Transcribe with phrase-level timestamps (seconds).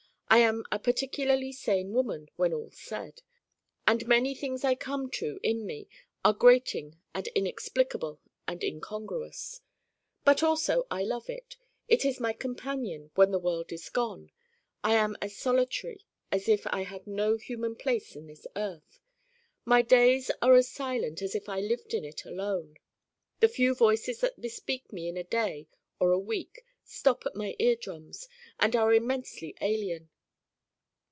[0.33, 3.21] I am a particularly sane woman when all's said.
[3.85, 5.89] And many things I come to in me
[6.23, 9.59] are grating and inexplicable and incongruous.
[10.23, 11.57] But also I love it.
[11.89, 14.31] It is my companion 'when the world is gone.'
[14.85, 19.01] I am as solitary as if I had no human place in this earth.
[19.65, 22.77] My days are as silent as if I lived in it alone.
[23.41, 25.67] The few voices that bespeak me in a day
[25.99, 28.29] or a week stop at my ear drums
[28.61, 30.07] and are immensely alien.